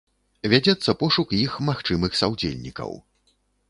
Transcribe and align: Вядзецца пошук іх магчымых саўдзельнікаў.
Вядзецца 0.53 0.95
пошук 1.03 1.37
іх 1.45 1.61
магчымых 1.69 2.11
саўдзельнікаў. 2.25 3.01